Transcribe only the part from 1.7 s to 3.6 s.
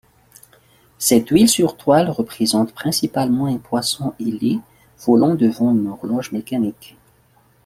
toile représente principalement un